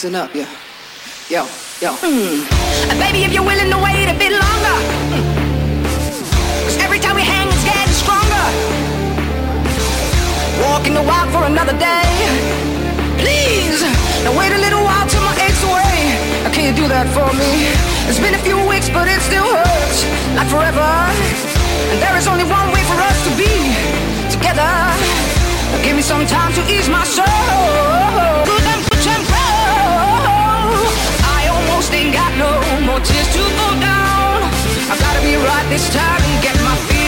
[0.00, 0.48] Listen up, yo.
[1.28, 1.44] Yo,
[1.76, 1.92] yo.
[2.88, 4.76] And baby, if you're willing to wait a bit longer.
[6.64, 8.46] Cause every time we hang, it's getting stronger.
[10.64, 12.08] Walking the walk for another day.
[13.20, 13.84] Please,
[14.24, 16.16] now wait a little while till my aches away.
[16.48, 17.68] Now, can you do that for me?
[18.08, 20.00] It's been a few weeks, but it still hurts.
[20.32, 20.88] Like forever.
[21.92, 23.52] And there is only one way for us to be
[24.32, 24.64] together.
[24.64, 28.59] Now, give me some time to ease my soul.
[32.10, 32.50] Ain't got no
[32.86, 34.42] more tears to go down.
[34.90, 36.99] I gotta be right this time and get my feet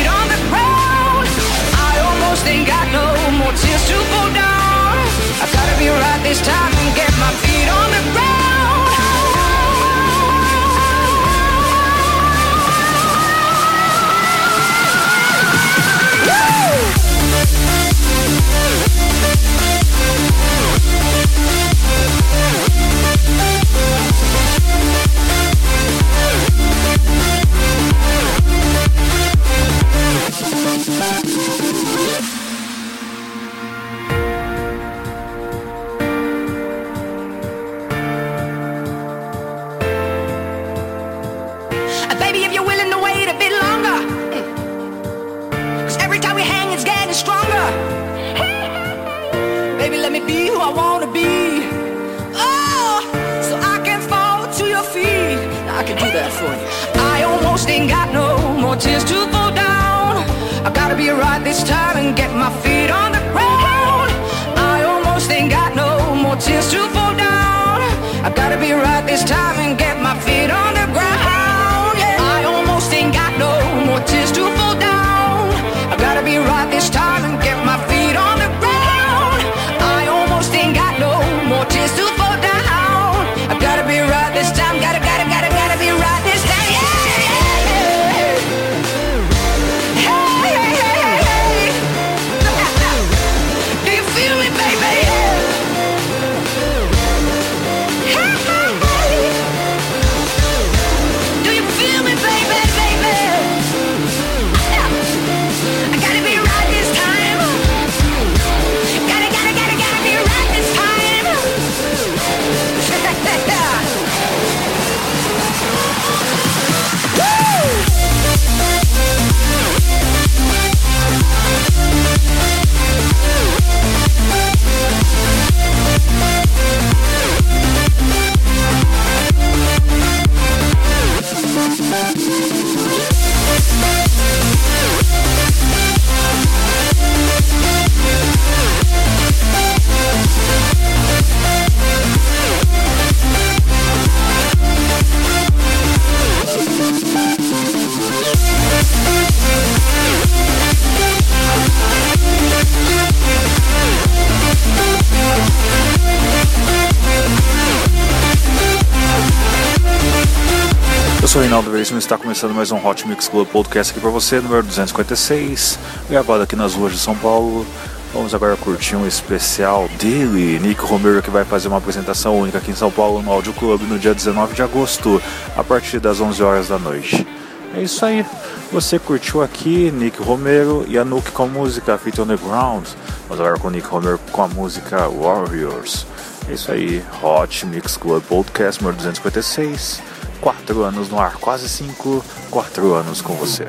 [162.02, 165.78] está começando mais um Hot Mix Club Podcast aqui para você, número 256,
[166.10, 167.64] gravado aqui nas ruas de São Paulo.
[168.12, 172.72] Vamos agora curtir um especial dele, Nick Romero, que vai fazer uma apresentação única aqui
[172.72, 175.22] em São Paulo no Audio Club no dia 19 de agosto,
[175.56, 177.24] a partir das 11 horas da noite.
[177.72, 178.26] É isso aí,
[178.72, 182.84] você curtiu aqui Nick Romero e a Nuke com a música Feet on the Ground,
[183.30, 186.04] mas agora com Nick Romero com a música Warriors.
[186.48, 190.11] É isso aí, Hot Mix Club Podcast número 256.
[190.42, 193.68] Quatro anos no ar, quase cinco, quatro anos com você.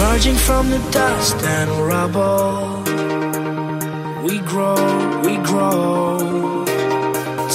[0.00, 2.82] Emerging from the dust and rubble,
[4.24, 4.74] we grow,
[5.22, 5.54] we grow.
[5.54, 6.64] grow,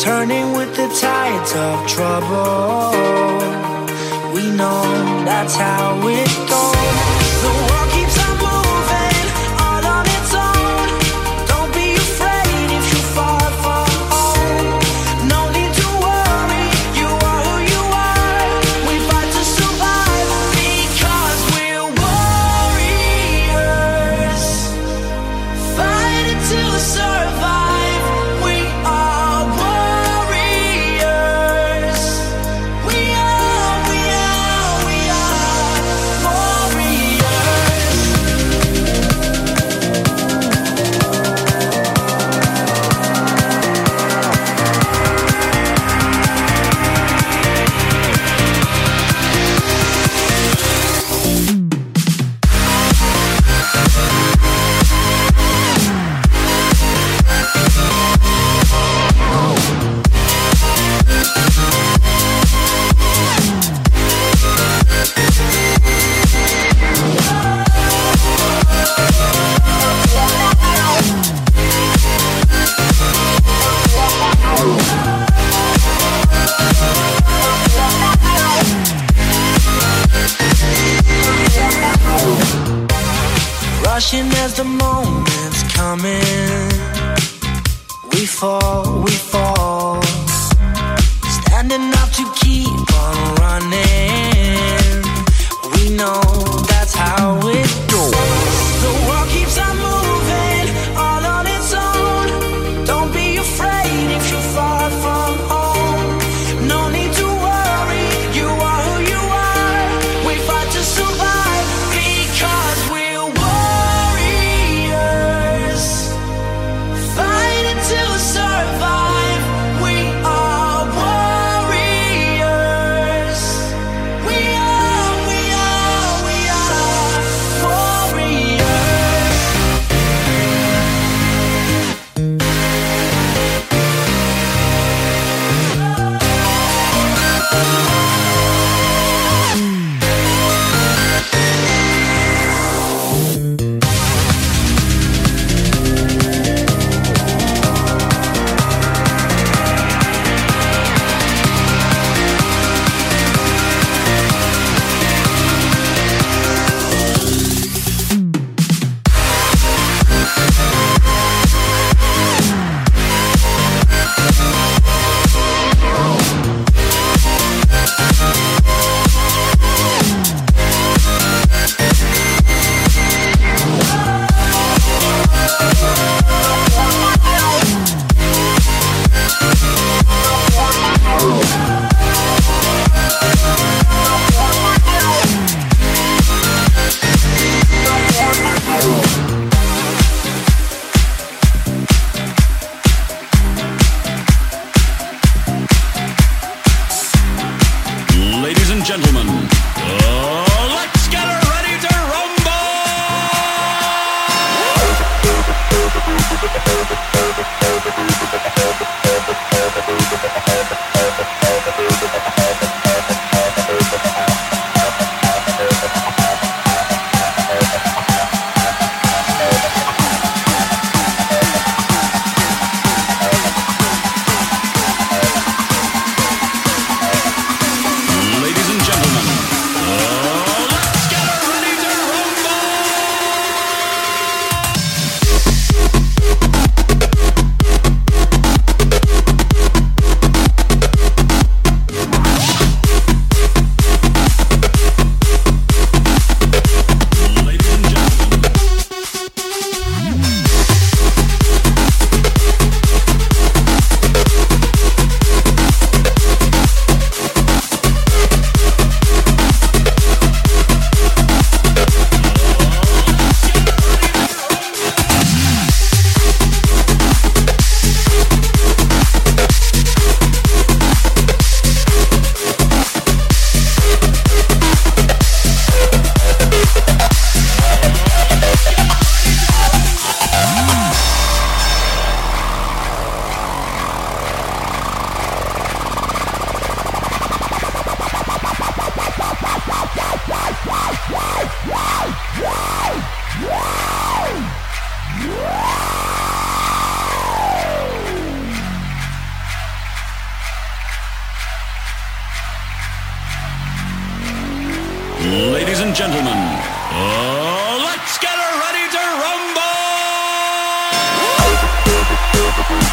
[0.01, 2.91] turning with the tides of trouble.
[4.33, 4.83] We know
[5.25, 6.48] that's how it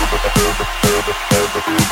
[0.09, 1.86] Thank you.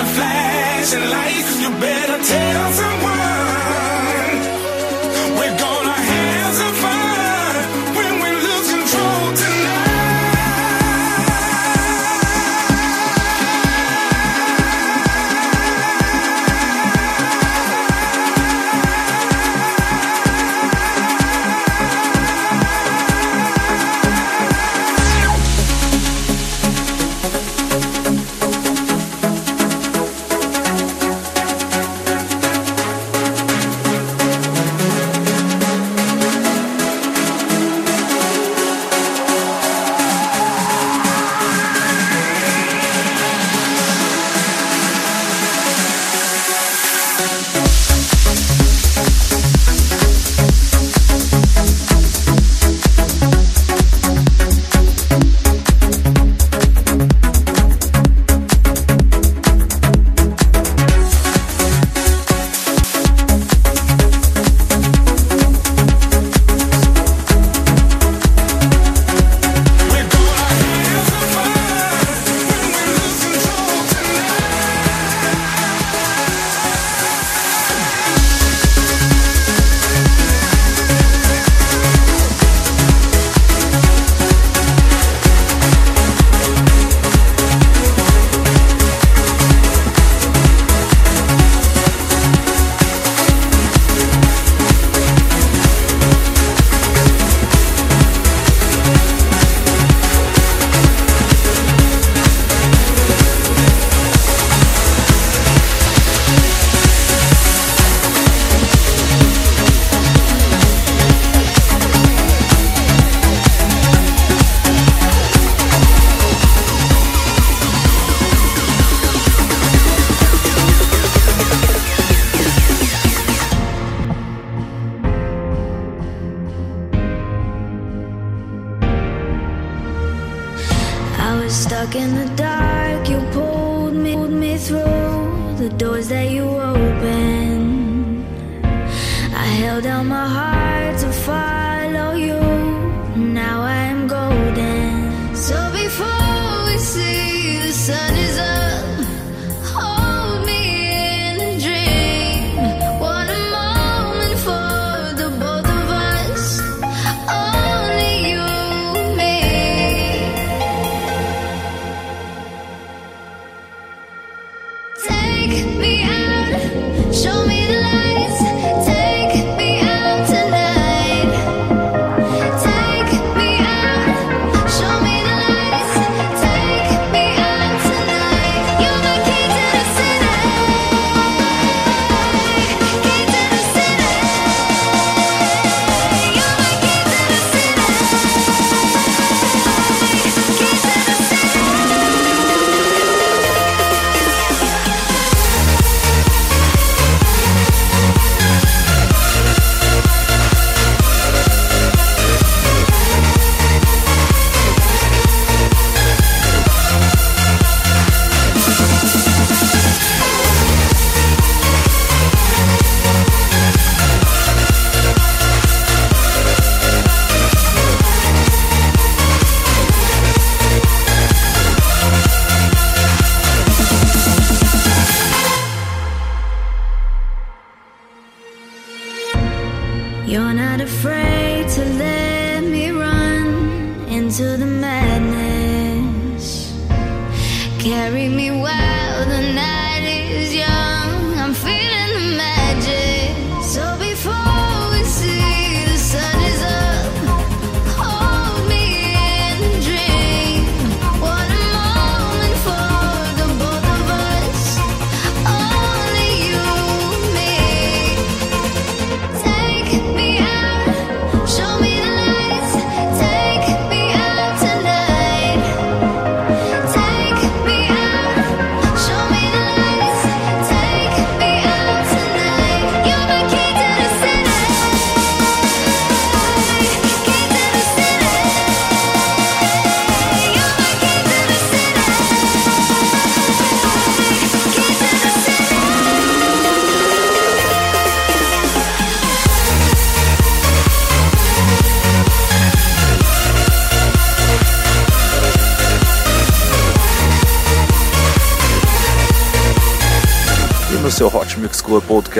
[0.00, 1.60] and flash and lights.
[1.60, 2.89] You better tell somebody.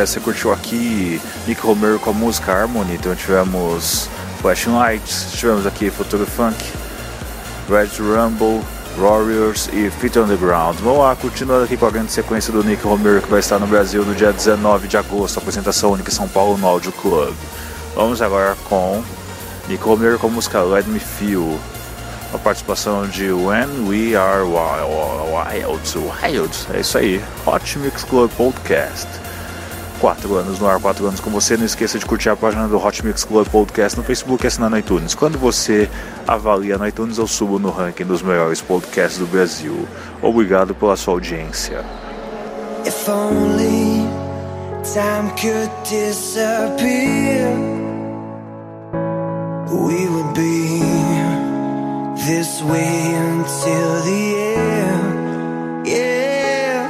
[0.00, 0.14] Podcast.
[0.14, 2.94] Você curtiu aqui Nick Romero com a música Harmony.
[2.94, 4.08] Então tivemos
[4.40, 6.56] Flashing Lights, tivemos aqui Futuro Funk,
[7.68, 8.60] Red Rumble,
[8.98, 10.78] Warriors e Fit on the Ground.
[10.80, 13.66] Vamos lá, continuando aqui com a grande sequência do Nick Romero que vai estar no
[13.66, 17.34] Brasil no dia 19 de agosto, apresentação única em São Paulo no Audio Club.
[17.94, 19.02] Vamos agora com
[19.68, 21.58] Nick Romero com a música Let Me Feel.
[22.32, 24.86] A participação de When We Are Wild,
[25.34, 26.66] Wild, Wild.
[26.72, 29.08] É isso aí, Hot Mix Club Podcast.
[30.00, 31.58] Quatro anos no ar, quatro anos com você.
[31.58, 34.70] Não esqueça de curtir a página do Hot Mix Club Podcast no Facebook e assinar
[34.70, 35.14] no iTunes.
[35.14, 35.90] Quando você
[36.26, 39.86] avalia no iTunes, eu subo no ranking dos melhores podcasts do Brasil.
[40.22, 41.84] Obrigado pela sua audiência.
[42.86, 44.08] If only
[44.82, 47.46] time could disappear,
[49.68, 50.80] we would be
[52.24, 55.86] this way until the end.
[55.86, 56.88] Yeah,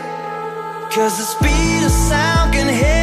[0.95, 3.00] cause the speed of sound can hit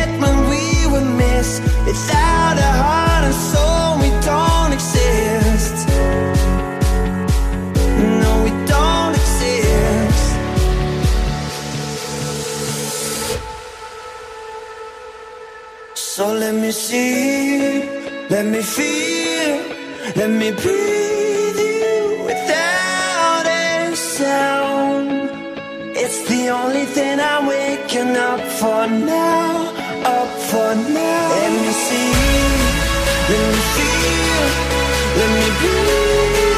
[1.90, 5.76] Without a heart and soul, we don't exist.
[8.22, 10.26] No, we don't exist.
[15.96, 17.84] So let me see,
[18.30, 19.56] let me feel,
[20.20, 25.10] let me breathe you without a sound.
[26.04, 29.74] It's the only thing I'm waking up for now,
[30.08, 31.30] up for now.
[31.36, 32.12] Let me see,
[33.30, 34.46] let me feel,
[35.20, 36.57] let me breathe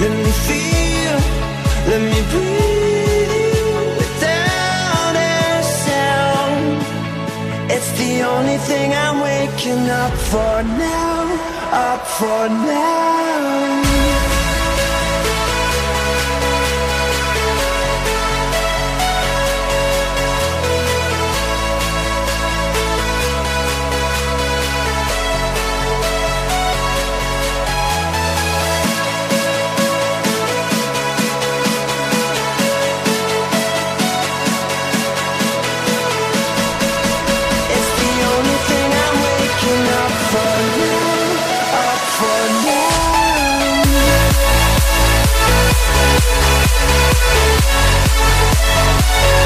[0.00, 1.16] let me feel,
[1.90, 6.78] let me breathe without a sound.
[7.70, 11.18] It's the only thing I'm waking up for now,
[11.72, 13.87] up for now.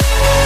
[0.02, 0.42] We'll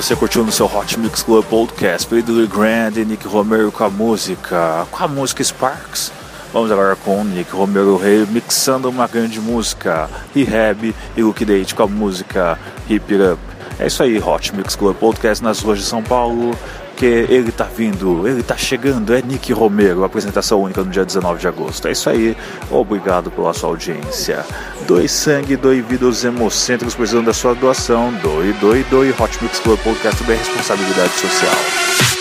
[0.00, 3.90] você curtiu no seu Hot Mix Club Podcast, Billy Grand e Nick Romero com a
[3.90, 6.10] música, com a música Sparks.
[6.54, 11.86] Vamos agora com Nick Romero remixando uma grande música, Rehab e Luke Date com a
[11.86, 12.58] música
[12.88, 13.42] Hip It Up.
[13.78, 16.56] É isso aí, Hot Mix Club Podcast nas ruas de São Paulo,
[17.00, 21.40] que ele tá vindo, ele tá chegando, é Nick Romero, apresentação única no dia 19
[21.40, 21.88] de agosto.
[21.88, 22.36] É isso aí,
[22.70, 24.44] obrigado pela sua audiência.
[24.86, 28.12] Doe sangue, doe vida aos hemocêntricos precisando da sua doação.
[28.22, 29.14] Doe, doe, doe.
[29.18, 32.19] Hot Mix Club Podcast é responsabilidade social.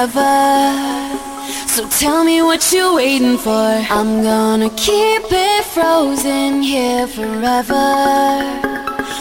[0.00, 3.52] So tell me what you're waiting for.
[3.52, 7.84] I'm gonna keep it frozen here forever.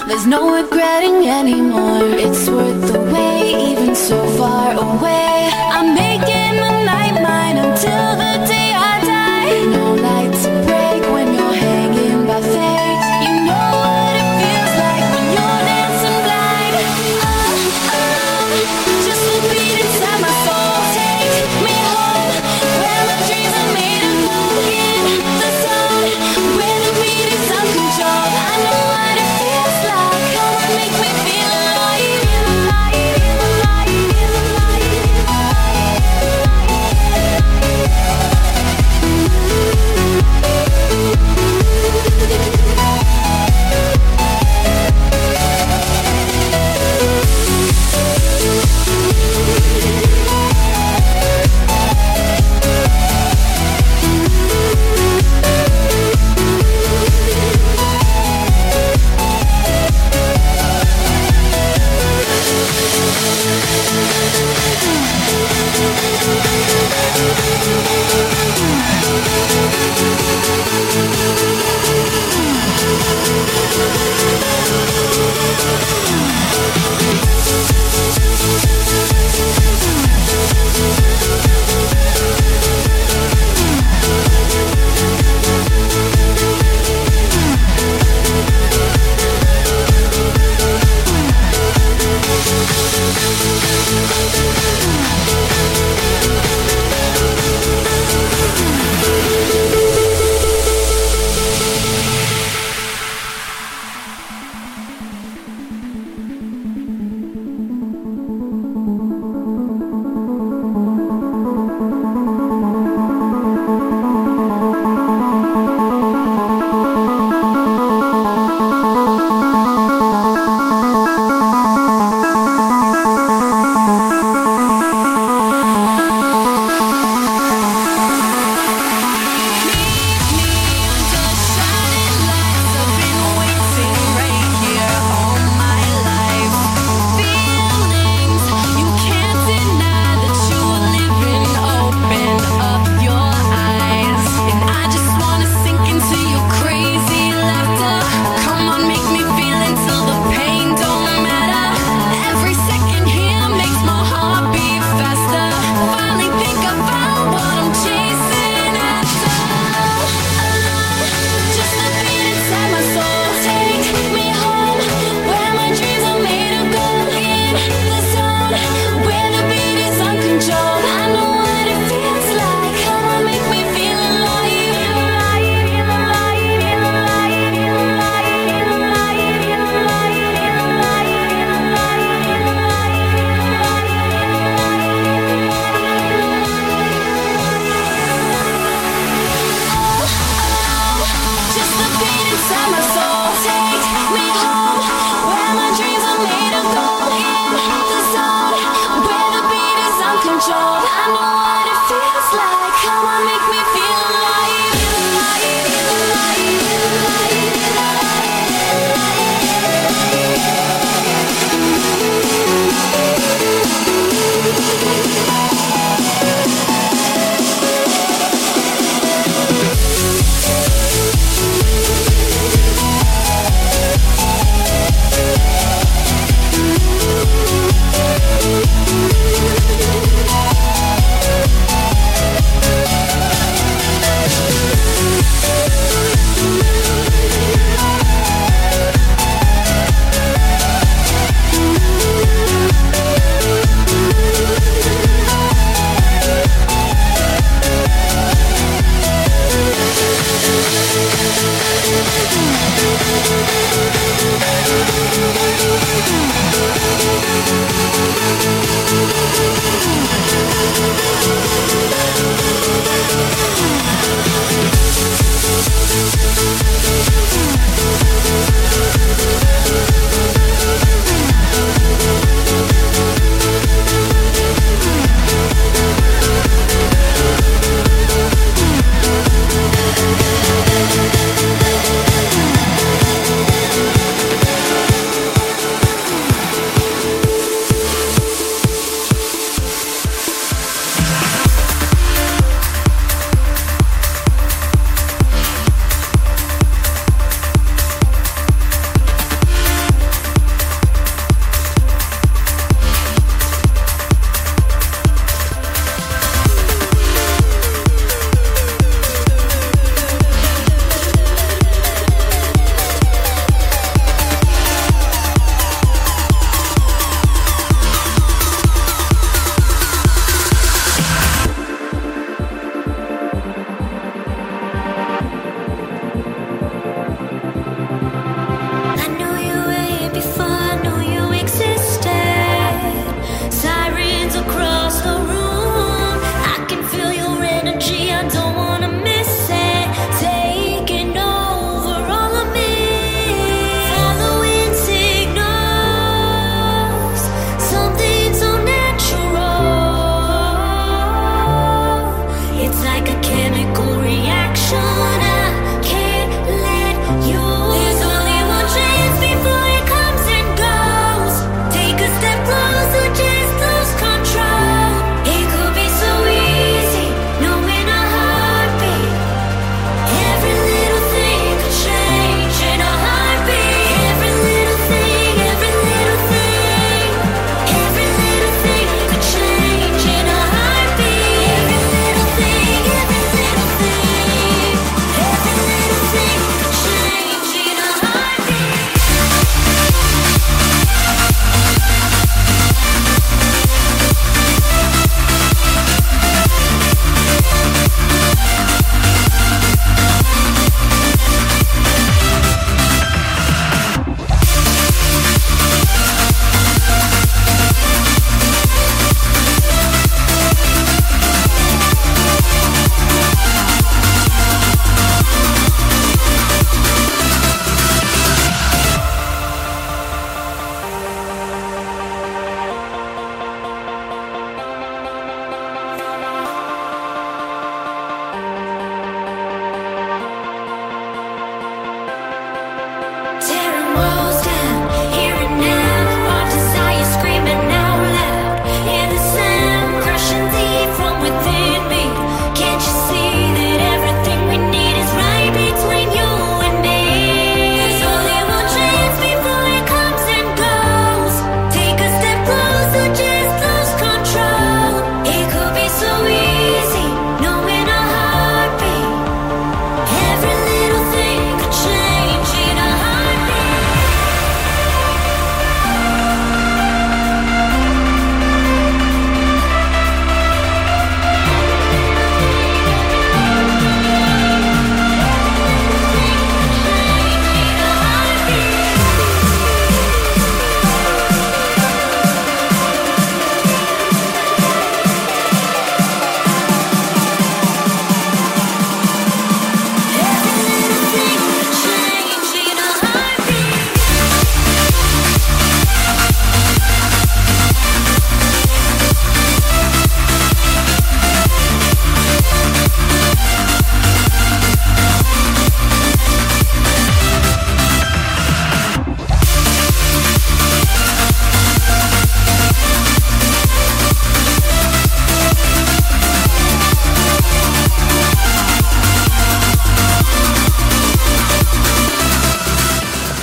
[0.08, 2.06] There's no regretting anymore.
[2.26, 5.39] It's worth the wait, even so far away.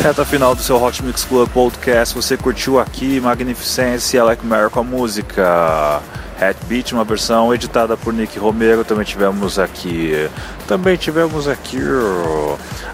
[0.07, 2.15] Reta final do seu Hot Mix Club Podcast.
[2.15, 6.01] Você curtiu aqui Magnificência Like Mary com a música
[6.41, 8.85] Hat Beat, uma versão editada por Nick Romero.
[8.85, 10.31] Também tivemos aqui.
[10.69, 11.79] Também tivemos aqui.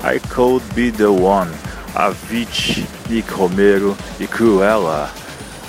[0.03, 1.51] I Could Be the One.
[1.95, 5.11] Avicii, Nick Romero e Cruella.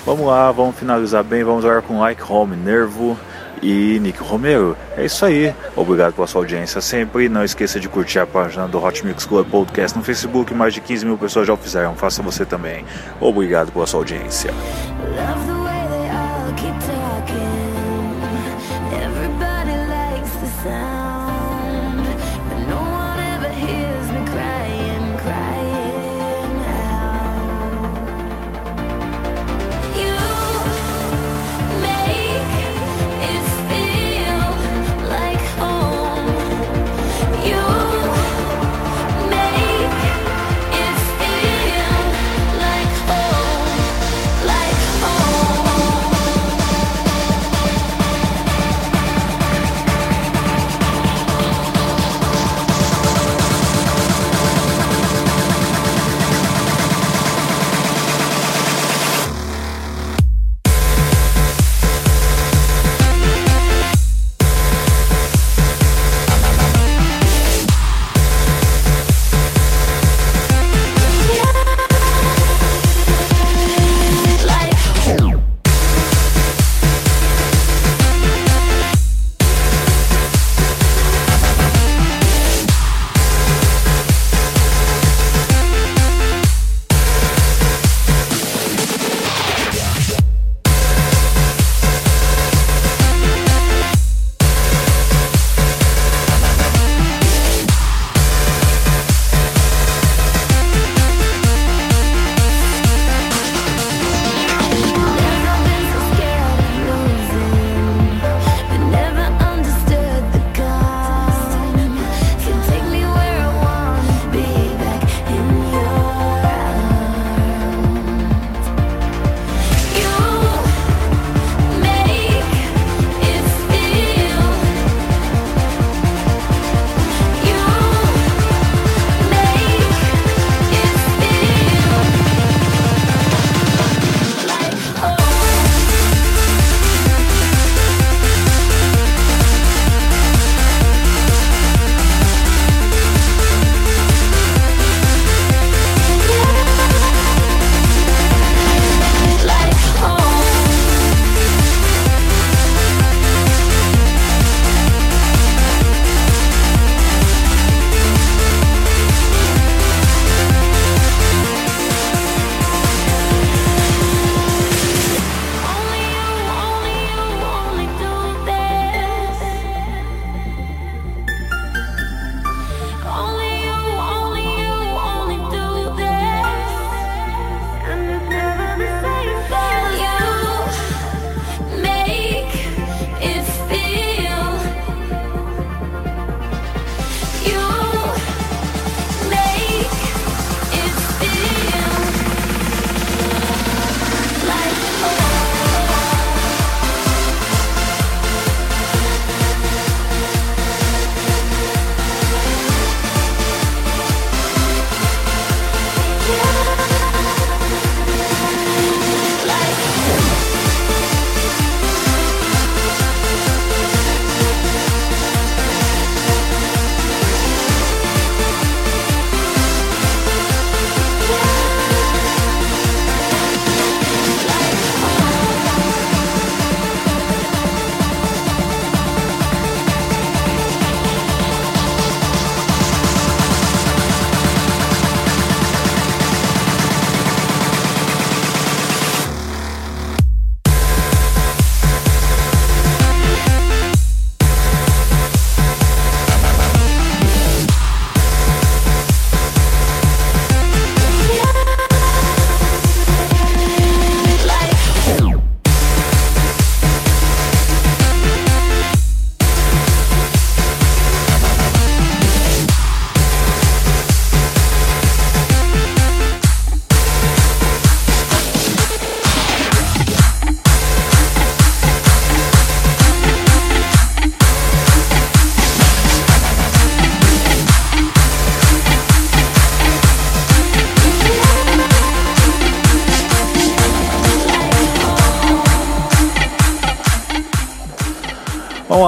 [0.06, 1.44] Vamos lá, vamos finalizar bem.
[1.44, 3.18] Vamos agora com Like Home, Nervo
[3.64, 4.76] e Nick Romero.
[4.96, 5.54] É isso aí.
[5.74, 7.28] Obrigado pela sua audiência sempre.
[7.28, 10.52] Não esqueça de curtir a página do Hot Mix Club Podcast no Facebook.
[10.52, 11.96] Mais de 15 mil pessoas já o fizeram.
[11.96, 12.84] Faça você também.
[13.20, 14.52] Obrigado pela sua audiência.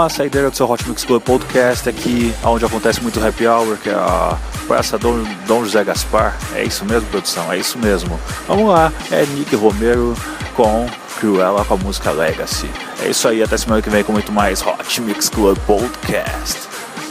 [0.07, 3.91] Lá, saideira do seu Hot Mix Club Podcast aqui, onde acontece muito happy hour, que
[3.91, 4.39] é a
[4.69, 6.37] Praça Dom, Dom José Gaspar.
[6.55, 7.53] É isso mesmo, produção?
[7.53, 8.21] É isso mesmo.
[8.47, 10.15] Vamos lá, é Nick Romero
[10.55, 10.87] com
[11.19, 12.71] Cruella com a música Legacy.
[13.03, 16.69] É isso aí, até semana que vem com muito mais Hot Mix Club Podcast.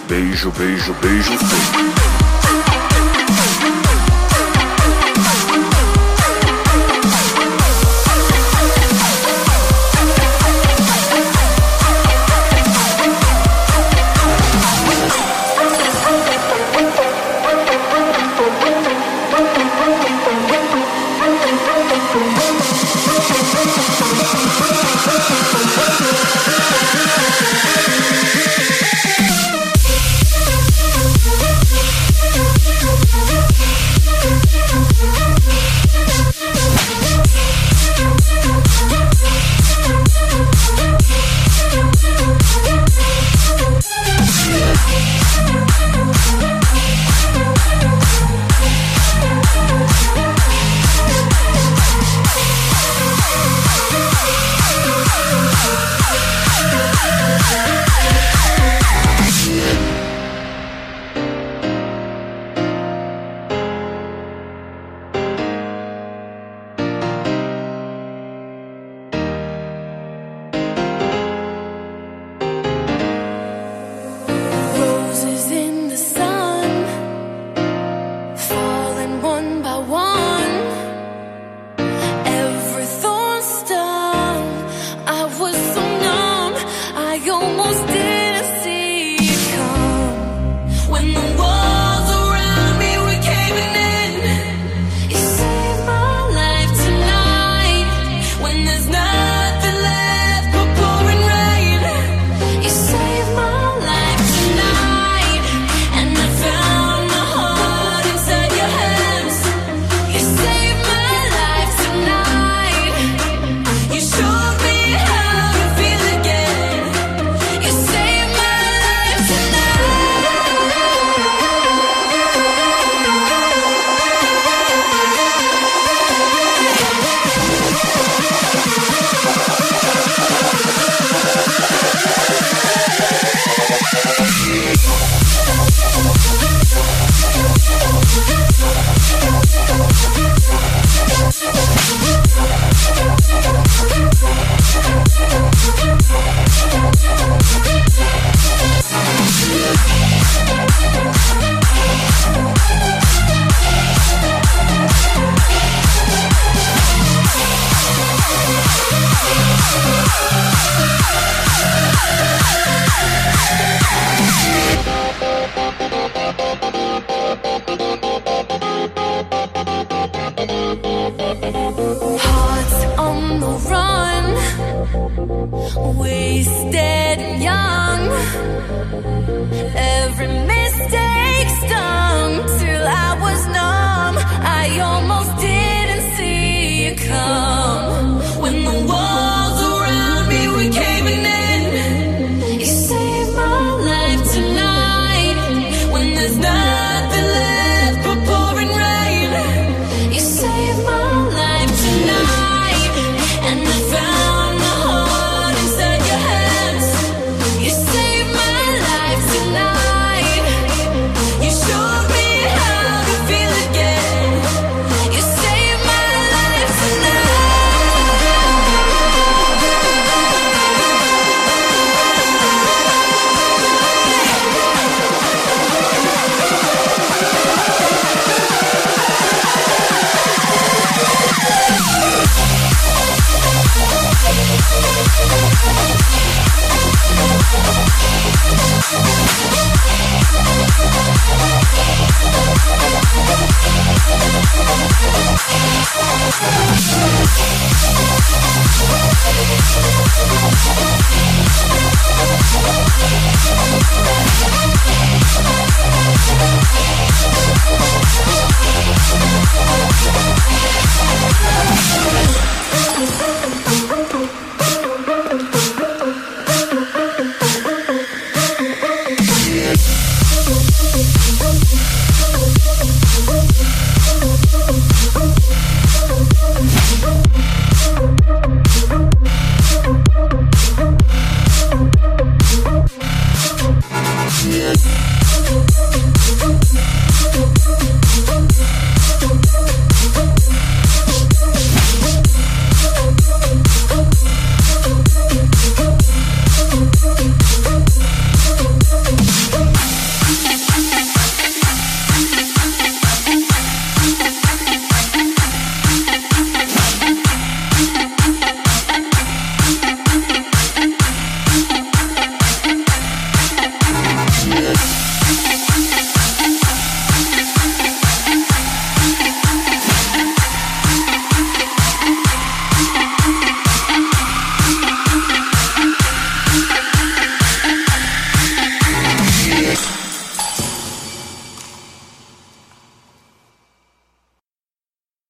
[0.07, 1.31] Beijo, beijo, beijo.
[1.31, 1.94] beijo.